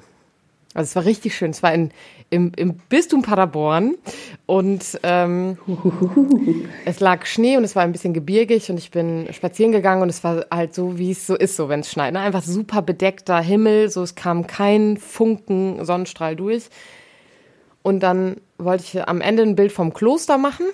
[0.74, 1.50] Also es war richtig schön.
[1.50, 1.90] Es war in,
[2.30, 3.96] im, im Bistum Paderborn
[4.46, 5.58] und ähm,
[6.84, 10.08] es lag Schnee und es war ein bisschen gebirgig und ich bin spazieren gegangen und
[10.08, 12.12] es war halt so, wie es so ist, so wenn es schneit.
[12.12, 12.20] Ne?
[12.20, 16.70] Einfach super bedeckter Himmel, so es kam kein Funken Sonnenstrahl durch.
[17.82, 20.66] Und dann wollte ich am Ende ein Bild vom Kloster machen,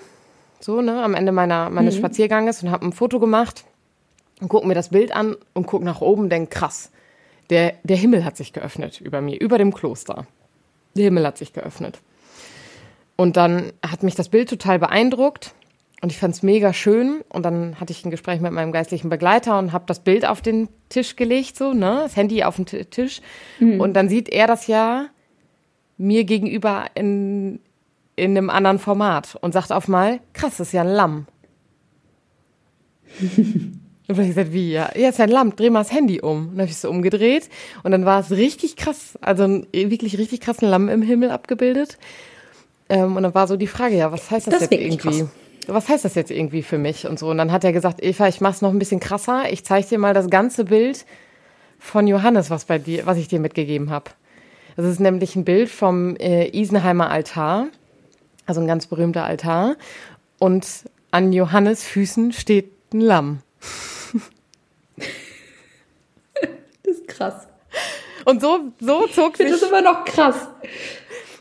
[0.59, 1.99] so ne, am Ende meiner meines mhm.
[1.99, 3.63] Spazierganges und habe ein Foto gemacht
[4.41, 6.91] und gucke mir das Bild an und gucke nach oben, und denk krass,
[7.49, 10.27] der der Himmel hat sich geöffnet über mir, über dem Kloster.
[10.97, 11.99] Der Himmel hat sich geöffnet.
[13.15, 15.53] Und dann hat mich das Bild total beeindruckt
[16.01, 17.23] und ich fand es mega schön.
[17.29, 20.41] Und dann hatte ich ein Gespräch mit meinem geistlichen Begleiter und habe das Bild auf
[20.41, 22.01] den Tisch gelegt, so, ne?
[22.03, 23.21] Das Handy auf den Tisch.
[23.59, 23.81] Mhm.
[23.81, 25.07] Und dann sieht er das ja
[25.97, 27.59] mir gegenüber in,
[28.15, 31.25] in einem anderen Format und sagt auf mal, krass, das ist ja ein Lamm.
[34.07, 36.37] Und dann habe ich gesagt, wie, ja, ja ein Lamm, dreh mal das Handy um.
[36.37, 37.49] Und dann habe ich es so umgedreht
[37.83, 41.97] und dann war es richtig krass, also ein wirklich richtig krassen Lamm im Himmel abgebildet.
[42.89, 45.19] Ähm, und dann war so die Frage, ja, was heißt das, das jetzt irgendwie?
[45.19, 45.29] Krass.
[45.67, 47.29] Was heißt das jetzt irgendwie für mich und so?
[47.29, 49.51] Und dann hat er gesagt, Eva, ich mach's noch ein bisschen krasser.
[49.51, 51.05] Ich zeige dir mal das ganze Bild
[51.77, 54.11] von Johannes, was bei dir, was ich dir mitgegeben habe.
[54.77, 57.67] Das ist nämlich ein Bild vom äh, Isenheimer Altar,
[58.45, 59.75] also ein ganz berühmter Altar.
[60.39, 63.39] Und an Johannes Füßen steht ein Lamm.
[66.83, 67.47] das ist krass.
[68.25, 69.49] Und so, so zog sich.
[69.49, 70.47] Das ist immer noch krass.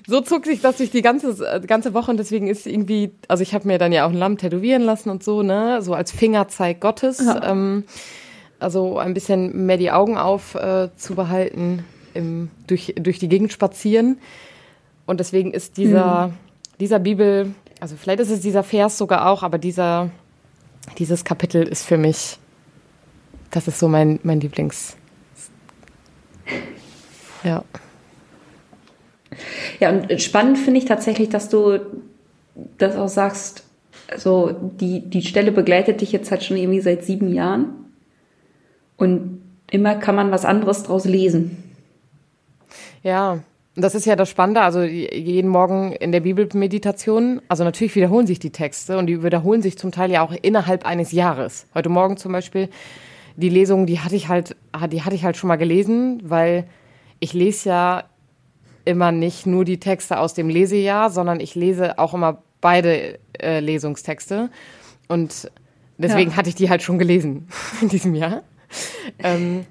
[0.07, 3.55] So zog sich das durch die ganze, ganze Woche und deswegen ist irgendwie, also ich
[3.55, 6.81] habe mir dann ja auch ein Lamm tätowieren lassen und so, ne, so als Fingerzeig
[6.81, 7.19] Gottes.
[7.19, 7.51] Ja.
[7.51, 7.85] Ähm,
[8.61, 11.85] also ein bisschen mehr die Augen auf äh, zu behalten
[12.15, 14.19] im, durch, durch die Gegend spazieren.
[15.07, 16.35] Und deswegen ist dieser, mhm.
[16.79, 20.11] dieser Bibel, also vielleicht ist es dieser Vers sogar auch, aber dieser,
[20.99, 22.39] dieses Kapitel ist für mich,
[23.51, 24.97] das ist so mein, mein Lieblings.
[27.47, 27.65] Ja.
[29.81, 31.79] Ja, und spannend finde ich tatsächlich, dass du
[32.79, 33.65] das auch sagst,
[34.11, 37.67] also die, die Stelle begleitet dich jetzt halt schon irgendwie seit sieben Jahren.
[38.97, 41.63] Und immer kann man was anderes draus lesen.
[43.03, 43.41] Ja,
[43.75, 48.39] das ist ja das Spannende, also jeden Morgen in der Bibelmeditation, also natürlich wiederholen sich
[48.39, 51.67] die Texte und die wiederholen sich zum Teil ja auch innerhalb eines Jahres.
[51.75, 52.71] Heute Morgen zum Beispiel,
[53.37, 54.57] die Lesung, die hatte ich halt,
[54.91, 56.65] die hatte ich halt schon mal gelesen, weil
[57.21, 58.05] ich lese ja
[58.85, 63.61] immer nicht nur die Texte aus dem Lesejahr, sondern ich lese auch immer beide äh,
[63.61, 64.51] Lesungstexte.
[65.09, 65.51] Und
[65.99, 66.37] deswegen ja.
[66.37, 67.49] hatte ich die halt schon gelesen
[67.83, 68.43] in diesem Jahr.
[69.19, 69.67] Ähm,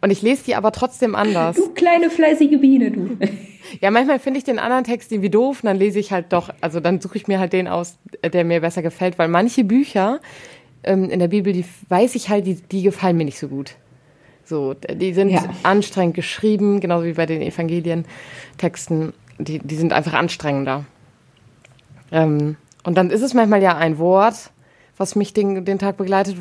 [0.00, 1.56] und ich lese die aber trotzdem anders.
[1.56, 3.18] Du kleine fleißige Biene, du.
[3.80, 6.50] Ja, manchmal finde ich den anderen Text irgendwie doof und dann lese ich halt doch,
[6.60, 10.20] also dann suche ich mir halt den aus, der mir besser gefällt, weil manche Bücher
[10.84, 13.76] ähm, in der Bibel, die weiß ich halt, die, die gefallen mir nicht so gut.
[14.44, 15.42] So, die sind ja.
[15.62, 19.12] anstrengend geschrieben, genauso wie bei den Evangelientexten.
[19.38, 20.84] Die, die sind einfach anstrengender.
[22.12, 24.50] Ähm, und dann ist es manchmal ja ein Wort,
[24.96, 26.36] was mich den, den Tag begleitet.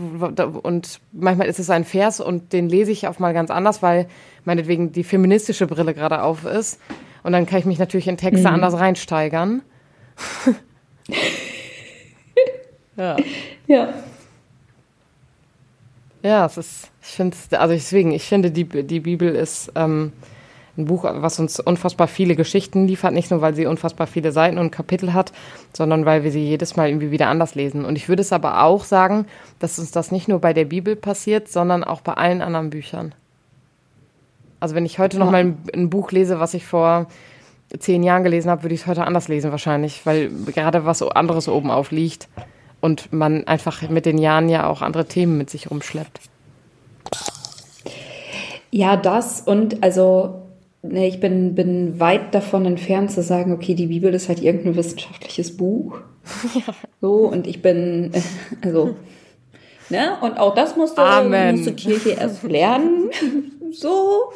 [0.61, 4.07] Und manchmal ist es ein Vers und den lese ich auch mal ganz anders, weil
[4.45, 6.79] meinetwegen die feministische Brille gerade auf ist.
[7.23, 8.55] Und dann kann ich mich natürlich in Texte mhm.
[8.55, 9.61] anders reinsteigern.
[12.97, 13.15] ja.
[13.65, 13.93] Ja.
[16.21, 20.13] Ja, es ist, ich finde, also deswegen, ich finde, die, die Bibel ist ähm,
[20.77, 24.57] ein Buch, was uns unfassbar viele Geschichten liefert, nicht nur, weil sie unfassbar viele Seiten
[24.57, 25.33] und Kapitel hat,
[25.73, 27.83] sondern weil wir sie jedes Mal irgendwie wieder anders lesen.
[27.83, 29.25] Und ich würde es aber auch sagen,
[29.59, 33.13] dass uns das nicht nur bei der Bibel passiert, sondern auch bei allen anderen Büchern.
[34.59, 35.23] Also wenn ich heute ja.
[35.23, 37.07] noch mal ein, ein Buch lese, was ich vor
[37.77, 41.49] zehn Jahren gelesen habe, würde ich es heute anders lesen wahrscheinlich, weil gerade was anderes
[41.49, 42.29] oben aufliegt
[42.79, 46.32] und man einfach mit den Jahren ja auch andere Themen mit sich rumschleppt.
[48.75, 50.39] Ja, das und also
[50.85, 54.75] Nee, ich bin, bin weit davon entfernt zu sagen, okay, die Bibel ist halt irgendein
[54.75, 55.99] wissenschaftliches Buch.
[56.55, 56.73] Ja.
[57.01, 58.11] So, und ich bin,
[58.61, 58.95] also,
[59.89, 61.55] ne, und auch das musste, Amen.
[61.55, 63.09] musste Kirche erst lernen.
[63.71, 64.31] so.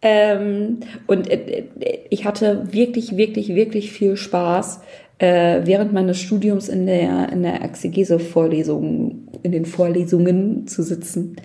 [0.00, 1.64] Ähm, und äh,
[2.08, 4.80] ich hatte wirklich, wirklich, wirklich viel Spaß,
[5.18, 11.36] äh, während meines Studiums in der, in der Exegese-Vorlesung, in den Vorlesungen zu sitzen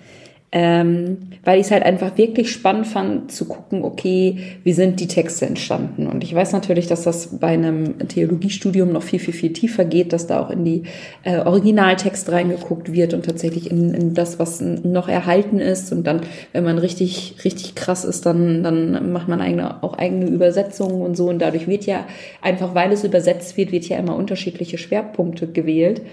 [0.56, 5.08] ähm, weil ich es halt einfach wirklich spannend fand zu gucken, okay, wie sind die
[5.08, 6.06] Texte entstanden?
[6.06, 10.14] Und ich weiß natürlich, dass das bei einem Theologiestudium noch viel, viel, viel tiefer geht,
[10.14, 10.84] dass da auch in die
[11.24, 15.92] äh, Originaltext reingeguckt wird und tatsächlich in, in das, was noch erhalten ist.
[15.92, 20.28] Und dann, wenn man richtig, richtig krass ist, dann, dann macht man eigene, auch eigene
[20.28, 21.30] Übersetzungen und so.
[21.30, 22.06] Und dadurch wird ja
[22.44, 26.04] einfach, weil es übersetzt wird, wird ja immer unterschiedliche Schwerpunkte gewählt.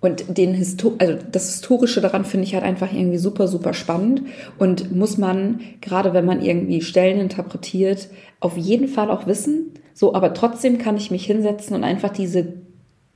[0.00, 4.22] Und den Histo also das Historische daran finde ich halt einfach irgendwie super, super spannend
[4.58, 8.08] und muss man, gerade wenn man irgendwie Stellen interpretiert,
[8.40, 9.72] auf jeden Fall auch wissen.
[9.94, 12.54] So, aber trotzdem kann ich mich hinsetzen und einfach diese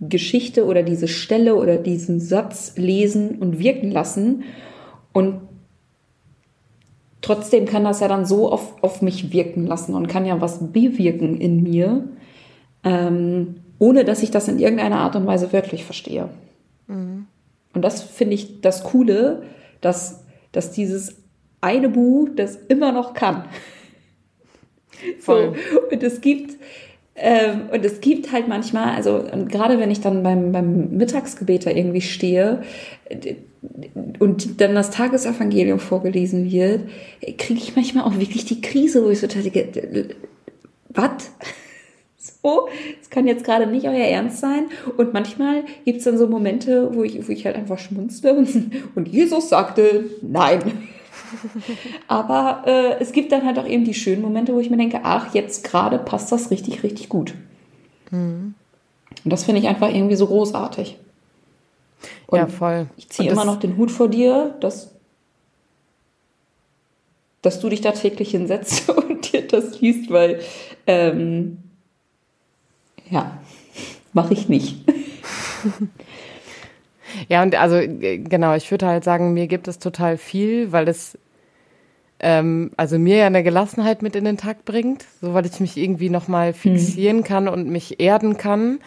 [0.01, 4.43] Geschichte oder diese Stelle oder diesen Satz lesen und wirken lassen.
[5.13, 5.41] Und
[7.21, 10.73] trotzdem kann das ja dann so auf, auf mich wirken lassen und kann ja was
[10.73, 12.09] bewirken in mir,
[12.83, 16.29] ähm, ohne dass ich das in irgendeiner Art und Weise wörtlich verstehe.
[16.87, 17.27] Mhm.
[17.75, 19.43] Und das finde ich das Coole,
[19.81, 21.17] dass, dass dieses
[21.61, 23.45] eine Buch das immer noch kann.
[25.19, 25.55] Voll.
[25.73, 26.59] So, und es gibt,
[27.15, 31.71] ähm, und es gibt halt manchmal, also gerade wenn ich dann beim, beim Mittagsgebet da
[31.71, 32.63] irgendwie stehe
[34.19, 36.89] und dann das Tagesevangelium vorgelesen wird,
[37.39, 40.15] kriege ich manchmal auch wirklich die Krise, wo ich so denke,
[40.89, 41.33] was?
[42.43, 42.69] So,
[43.01, 44.67] es kann jetzt gerade nicht euer Ernst sein.
[44.97, 48.35] Und manchmal gibt es dann so Momente, wo ich, wo ich halt einfach schmunzle
[48.95, 50.89] und, Jesus sagte nein.
[52.09, 55.01] Aber äh, es gibt dann halt auch eben die schönen Momente, wo ich mir denke,
[55.03, 57.35] ach, jetzt gerade passt das richtig, richtig gut.
[58.11, 58.55] Mhm.
[59.25, 60.99] Und das finde ich einfach irgendwie so großartig.
[62.27, 62.87] Und ja, voll.
[62.97, 64.95] Ich ziehe immer noch den Hut vor dir, dass,
[67.43, 70.41] dass du dich da täglich hinsetzt und dir das liest, weil
[70.87, 71.59] ähm,
[73.13, 73.39] ja,
[74.13, 74.77] mache ich nicht.
[77.29, 81.19] ja, und also genau, ich würde halt sagen, mir gibt es total viel, weil es
[82.21, 85.77] ähm, also mir ja eine Gelassenheit mit in den Tag bringt, so weil ich mich
[85.77, 86.55] irgendwie nochmal hm.
[86.55, 87.25] fixieren mhm.
[87.25, 88.79] kann und mich erden kann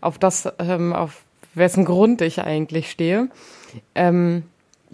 [0.00, 1.22] auf das, ähm, auf
[1.54, 3.28] wessen Grund ich eigentlich stehe.
[3.94, 4.44] Ähm,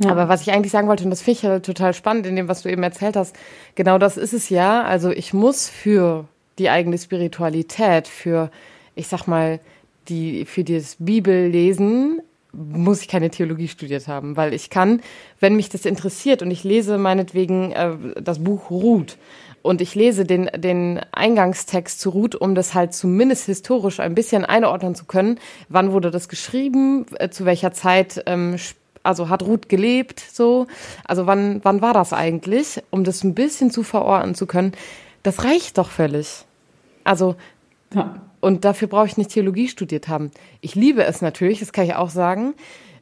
[0.00, 0.12] Ja.
[0.12, 2.46] Aber was ich eigentlich sagen wollte, und das finde ich halt total spannend in dem,
[2.46, 3.34] was du eben erzählt hast,
[3.74, 4.84] genau das ist es ja.
[4.84, 8.50] Also ich muss für die eigene Spiritualität, für,
[8.98, 9.60] ich sag mal,
[10.08, 12.20] die, für das Bibellesen
[12.52, 15.02] muss ich keine Theologie studiert haben, weil ich kann,
[15.38, 19.18] wenn mich das interessiert und ich lese meinetwegen äh, das Buch Ruth
[19.62, 24.44] und ich lese den, den Eingangstext zu Ruth, um das halt zumindest historisch ein bisschen
[24.44, 28.56] einordnen zu können, wann wurde das geschrieben, äh, zu welcher Zeit ähm,
[29.02, 30.66] also hat Ruth gelebt, so,
[31.04, 34.72] also wann, wann war das eigentlich, um das ein bisschen zu verorten zu können,
[35.22, 36.44] das reicht doch völlig.
[37.04, 37.36] Also,
[37.94, 38.20] ja.
[38.40, 40.30] Und dafür brauche ich nicht Theologie studiert haben.
[40.60, 42.54] Ich liebe es natürlich, das kann ich auch sagen,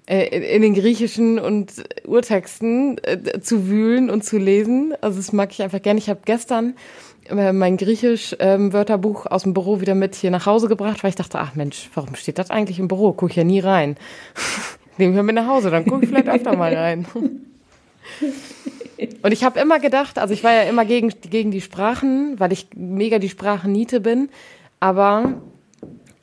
[0.07, 1.73] äh, in den griechischen und
[2.07, 4.95] Urtexten äh, zu wühlen und zu lesen.
[5.01, 5.99] Also das mag ich einfach gerne.
[5.99, 6.75] Ich habe gestern
[7.29, 11.39] äh, mein Griechisch-Wörterbuch aus dem Büro wieder mit hier nach Hause gebracht, weil ich dachte,
[11.39, 13.13] ach Mensch, warum steht das eigentlich im Büro?
[13.13, 13.97] Gucke ich ja nie rein.
[14.97, 17.07] Nehmen wir mit nach Hause, dann gucke ich vielleicht öfter mal rein.
[19.23, 22.53] Und ich habe immer gedacht, also ich war ja immer gegen, gegen die Sprachen, weil
[22.53, 24.31] ich mega die Sprachenniete bin.
[24.87, 25.33] Aber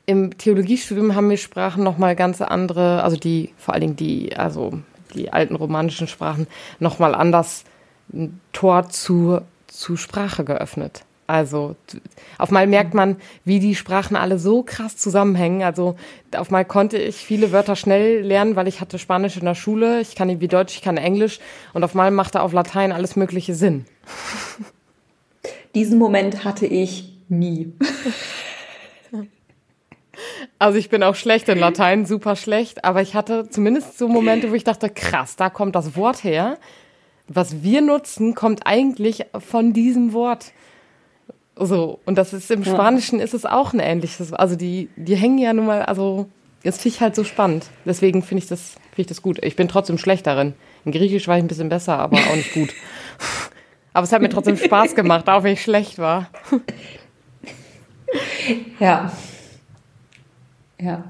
[0.06, 4.80] im Theologiestudium haben mir Sprachen nochmal ganz andere, also die, vor allen Dingen die, also
[5.14, 6.46] die alten romanischen Sprachen,
[6.78, 7.64] nochmal anders
[8.10, 11.04] ein Tor zu, zu Sprache geöffnet.
[11.26, 11.76] Also
[12.38, 15.62] auf mal merkt man, wie die Sprachen alle so krass zusammenhängen.
[15.62, 15.96] Also
[16.34, 20.00] auf mal konnte ich viele Wörter schnell lernen, weil ich hatte Spanisch in der Schule,
[20.00, 21.38] ich kann wie Deutsch, ich kann Englisch
[21.74, 23.84] und auf mal machte auf Latein alles mögliche Sinn.
[25.74, 27.72] Diesen Moment hatte ich nie.
[30.64, 34.50] Also ich bin auch schlecht in Latein, super schlecht, aber ich hatte zumindest so Momente,
[34.50, 36.56] wo ich dachte, krass, da kommt das Wort her.
[37.28, 40.52] Was wir nutzen, kommt eigentlich von diesem Wort.
[41.54, 44.32] So, und das ist im Spanischen ist es auch ein ähnliches.
[44.32, 46.30] Also die, die hängen ja nun mal, also
[46.62, 47.66] das finde ich halt so spannend.
[47.84, 49.44] Deswegen finde ich das, finde ich das gut.
[49.44, 50.54] Ich bin trotzdem schlecht darin.
[50.86, 52.70] In Griechisch war ich ein bisschen besser, aber auch nicht gut.
[53.92, 56.30] aber es hat mir trotzdem Spaß gemacht, auch wenn ich schlecht war.
[58.80, 59.12] ja.
[60.84, 61.04] Ja.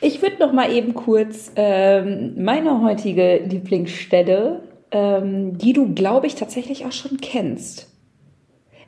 [0.00, 6.34] Ich würde noch mal eben kurz ähm, meine heutige Lieblingsstelle, ähm, die du, glaube ich,
[6.34, 7.92] tatsächlich auch schon kennst,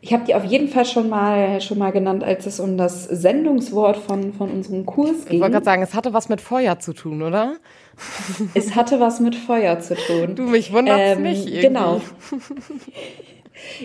[0.04, 3.04] ich habe die auf jeden Fall schon mal, schon mal genannt, als es um das
[3.04, 5.37] Sendungswort von, von unserem Kurs ging.
[5.37, 7.54] Ich wollte gerade sagen, es hatte was mit Feuer zu tun, oder?
[8.54, 10.34] Es hatte was mit Feuer zu tun.
[10.34, 11.46] Du, mich wundert ähm, nicht.
[11.46, 11.60] Irgendwie.
[11.62, 12.02] Genau.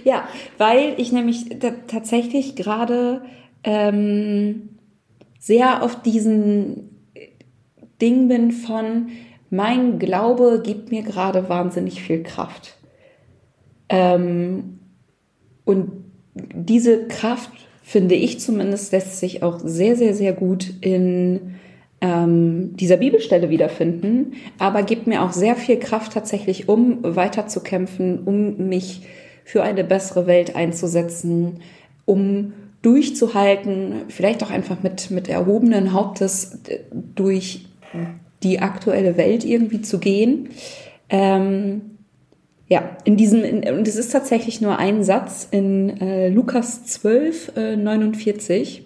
[0.03, 1.45] ja, weil ich nämlich
[1.87, 3.21] tatsächlich gerade
[3.63, 4.78] ähm,
[5.39, 6.89] sehr auf diesen
[8.01, 9.07] Ding bin von,
[9.49, 12.77] mein Glaube gibt mir gerade wahnsinnig viel Kraft.
[13.89, 14.79] Ähm,
[15.65, 15.91] und
[16.35, 17.49] diese Kraft,
[17.81, 21.55] finde ich zumindest, lässt sich auch sehr, sehr, sehr gut in
[22.01, 28.69] ähm, dieser Bibelstelle wiederfinden, aber gibt mir auch sehr viel Kraft tatsächlich, um weiterzukämpfen, um
[28.69, 29.01] mich
[29.43, 31.61] für eine bessere Welt einzusetzen,
[32.05, 36.59] um durchzuhalten, vielleicht auch einfach mit, mit erhobenen Hauptes
[37.15, 37.65] durch
[38.43, 40.49] die aktuelle Welt irgendwie zu gehen.
[41.09, 41.81] Ähm,
[42.67, 47.57] ja, in diesem, in, und es ist tatsächlich nur ein Satz in äh, Lukas 12,
[47.57, 48.85] äh, 49.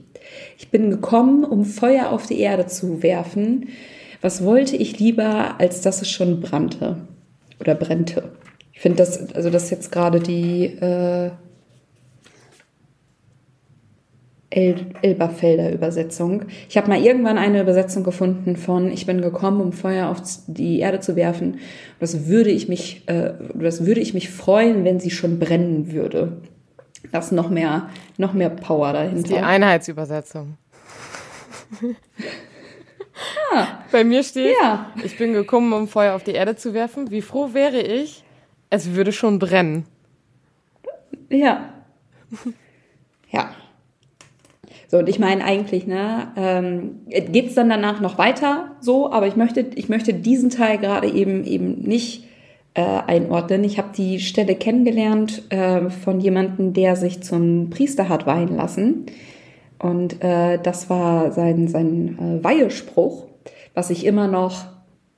[0.57, 3.69] Ich bin gekommen, um Feuer auf die Erde zu werfen.
[4.21, 7.07] Was wollte ich lieber, als dass es schon brannte
[7.59, 8.31] oder brennte?
[8.71, 11.31] Ich finde das, also das jetzt gerade die äh,
[14.55, 16.43] El Elberfelder Übersetzung.
[16.69, 20.79] Ich habe mal irgendwann eine Übersetzung gefunden von Ich bin gekommen, um Feuer auf die
[20.79, 21.59] Erde zu werfen.
[21.99, 26.37] Das würde ich mich, äh, das würde ich mich freuen, wenn sie schon brennen würde.
[27.11, 29.21] Das ist noch mehr, noch mehr Power dahinter.
[29.21, 30.57] Das ist die Einheitsübersetzung.
[33.55, 34.91] ah, Bei mir steht, ja.
[35.03, 37.09] ich bin gekommen, um Feuer auf die Erde zu werfen.
[37.09, 38.23] Wie froh wäre ich,
[38.69, 39.85] es würde schon brennen.
[41.29, 41.73] Ja.
[43.31, 43.49] Ja.
[44.93, 49.35] So, und ich meine eigentlich, ne, ähm, geht dann danach noch weiter so, aber ich
[49.35, 52.27] möchte, ich möchte diesen Teil gerade eben eben nicht
[52.75, 53.63] äh, einordnen.
[53.63, 59.07] Ich habe die Stelle kennengelernt äh, von jemandem, der sich zum Priester hat weihen lassen.
[59.79, 63.25] Und äh, das war sein, sein äh, Weihespruch,
[63.73, 64.63] was ich immer noch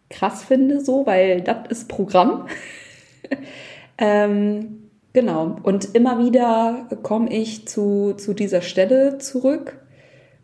[0.09, 2.47] krass finde, so, weil das ist Programm.
[3.97, 4.84] ähm,
[5.15, 5.55] Genau.
[5.63, 9.77] Und immer wieder komme ich zu, zu dieser Stelle zurück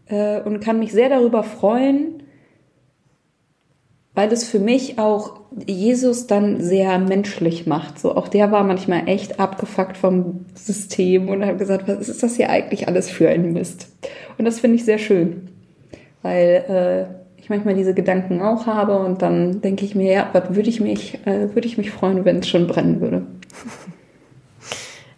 [0.06, 2.24] äh, und kann mich sehr darüber freuen,
[4.14, 8.00] weil es für mich auch Jesus dann sehr menschlich macht.
[8.00, 12.38] So auch der war manchmal echt abgefuckt vom System und hat gesagt, was ist das
[12.38, 13.90] hier eigentlich alles für ein Mist?
[14.38, 15.50] Und das finde ich sehr schön,
[16.22, 20.70] weil äh, ich manchmal diese Gedanken auch habe und dann denke ich mir, ja, würde
[20.70, 23.24] ich mich, äh, würde ich mich freuen, wenn es schon brennen würde.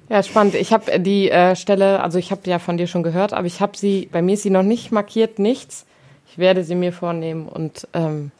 [0.10, 0.56] Ja, spannend.
[0.56, 3.62] Ich habe die äh, Stelle, also ich habe ja von dir schon gehört, aber ich
[3.62, 5.86] habe sie, bei mir ist sie noch nicht markiert, nichts.
[6.30, 8.32] Ich werde sie mir vornehmen und ähm,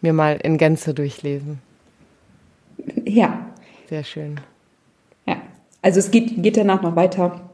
[0.00, 1.60] mir mal in Gänze durchlesen.
[3.04, 3.46] Ja.
[3.88, 4.40] Sehr schön.
[5.26, 5.36] Ja,
[5.82, 7.50] also es geht, geht danach noch weiter.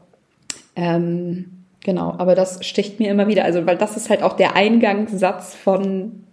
[0.75, 4.55] Ähm, genau, aber das sticht mir immer wieder, also weil das ist halt auch der
[4.55, 6.23] Eingangssatz von,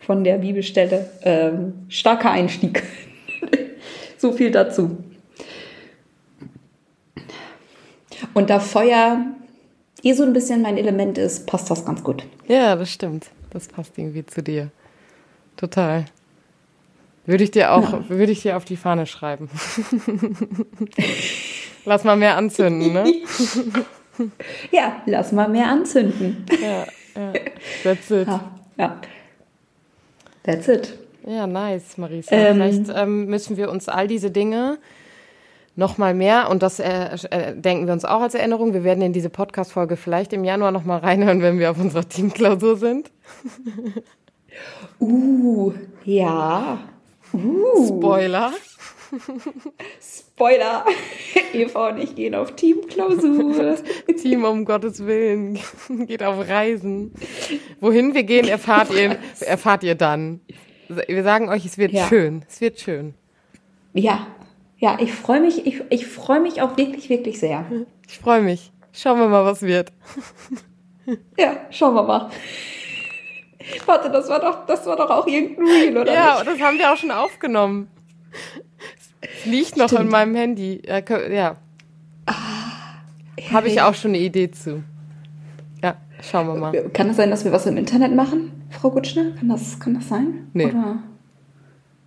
[0.00, 1.08] von der Bibelstelle.
[1.22, 2.82] Ähm, starker Einstieg.
[4.18, 4.98] so viel dazu.
[8.34, 9.24] Und da Feuer
[10.02, 12.24] eh so ein bisschen mein Element ist, passt das ganz gut.
[12.46, 13.26] Ja, das stimmt.
[13.50, 14.70] Das passt irgendwie zu dir.
[15.56, 16.04] Total.
[17.26, 18.08] Würde ich dir auch, ja.
[18.08, 19.50] würde ich dir auf die Fahne schreiben.
[21.84, 23.12] lass mal mehr anzünden, ne?
[24.70, 26.46] ja, lass mal mehr anzünden.
[26.62, 27.32] ja, ja.
[27.82, 28.28] That's it.
[28.28, 29.00] Ja, ja.
[30.44, 30.98] That's it.
[31.26, 32.34] Ja, nice, Marisa.
[32.34, 34.78] Ähm, Vielleicht ähm, müssen wir uns all diese Dinge
[35.78, 38.74] noch mal mehr und das äh, äh, denken wir uns auch als Erinnerung.
[38.74, 42.06] Wir werden in diese Podcast-Folge vielleicht im Januar noch mal reinhören, wenn wir auf unserer
[42.06, 43.12] Teamklausur sind.
[45.00, 45.72] uh,
[46.04, 46.80] ja.
[47.32, 47.86] Uh.
[47.86, 48.52] Spoiler.
[50.02, 50.84] Spoiler.
[51.52, 53.76] Eva und ich gehen auf Teamklausur.
[54.20, 55.60] Team um Gottes Willen
[56.06, 57.12] geht auf Reisen.
[57.78, 60.40] Wohin wir gehen, erfahrt ihr, erfahrt ihr dann.
[60.88, 62.08] Wir sagen euch, es wird ja.
[62.08, 62.44] schön.
[62.48, 63.14] Es wird schön.
[63.94, 64.26] Ja,
[64.78, 67.64] ja, ich freue mich, ich, ich freue mich auch wirklich, wirklich sehr.
[68.06, 68.72] Ich freue mich.
[68.92, 69.92] Schauen wir mal, was wird.
[71.38, 72.30] Ja, schauen wir mal.
[73.86, 76.12] Warte, das war doch, das war doch auch irgendein Reel, oder?
[76.12, 76.46] Ja, nicht?
[76.46, 77.88] das haben wir auch schon aufgenommen.
[79.20, 80.02] Es liegt noch Stimmt.
[80.02, 80.82] in meinem Handy.
[80.86, 81.00] Ja.
[81.28, 81.56] ja.
[82.26, 82.34] Ah,
[83.52, 84.82] Habe ich auch schon eine Idee zu.
[85.82, 86.72] Ja, schauen wir mal.
[86.90, 89.32] Kann es das sein, dass wir was im Internet machen, Frau Gutschner?
[89.38, 90.48] Kann das, kann das sein?
[90.52, 90.66] Nee.
[90.66, 90.98] Oder?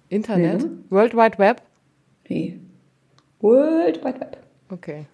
[0.09, 0.63] Internet?
[0.63, 0.69] Nee.
[0.89, 1.61] World Wide Web?
[2.32, 2.57] Nee.
[3.41, 4.38] World Wide Web.
[4.69, 5.05] Okay.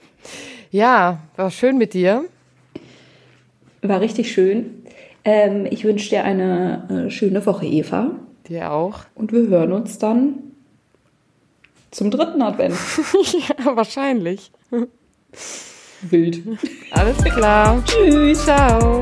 [0.69, 2.25] Ja, war schön mit dir.
[3.81, 4.83] War richtig schön.
[5.23, 8.11] Ähm, ich wünsche dir eine äh, schöne Woche, Eva.
[8.47, 8.99] Dir auch.
[9.15, 10.35] Und wir hören uns dann
[11.89, 12.75] zum dritten Advent.
[13.49, 14.51] ja, wahrscheinlich.
[16.01, 16.43] Wild.
[16.91, 17.83] Alles klar.
[17.83, 18.45] Tschüss.
[18.45, 19.01] Ciao.